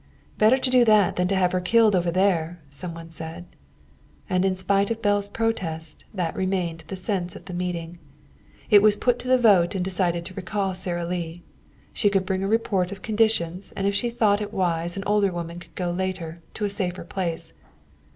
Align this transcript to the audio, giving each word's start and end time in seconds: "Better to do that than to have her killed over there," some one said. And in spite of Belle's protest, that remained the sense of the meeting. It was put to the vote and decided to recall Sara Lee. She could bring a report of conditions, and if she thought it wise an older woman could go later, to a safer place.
"Better 0.39 0.57
to 0.57 0.69
do 0.71 0.83
that 0.83 1.15
than 1.15 1.27
to 1.27 1.35
have 1.35 1.51
her 1.51 1.61
killed 1.61 1.95
over 1.95 2.09
there," 2.09 2.59
some 2.71 2.95
one 2.95 3.11
said. 3.11 3.45
And 4.27 4.43
in 4.43 4.55
spite 4.55 4.89
of 4.89 4.99
Belle's 5.03 5.29
protest, 5.29 6.05
that 6.11 6.35
remained 6.35 6.83
the 6.87 6.95
sense 6.95 7.35
of 7.35 7.45
the 7.45 7.53
meeting. 7.53 7.99
It 8.71 8.81
was 8.81 8.95
put 8.95 9.19
to 9.19 9.27
the 9.27 9.37
vote 9.37 9.75
and 9.75 9.85
decided 9.85 10.25
to 10.25 10.33
recall 10.33 10.73
Sara 10.73 11.05
Lee. 11.07 11.43
She 11.93 12.09
could 12.09 12.25
bring 12.25 12.41
a 12.41 12.47
report 12.47 12.91
of 12.91 13.03
conditions, 13.03 13.73
and 13.73 13.85
if 13.85 13.93
she 13.93 14.09
thought 14.09 14.41
it 14.41 14.51
wise 14.51 14.97
an 14.97 15.03
older 15.05 15.31
woman 15.31 15.59
could 15.59 15.75
go 15.75 15.91
later, 15.91 16.41
to 16.55 16.65
a 16.65 16.69
safer 16.71 17.03
place. 17.03 17.53